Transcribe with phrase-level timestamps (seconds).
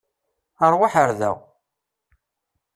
[0.71, 1.31] Ṛwaḥ ar da!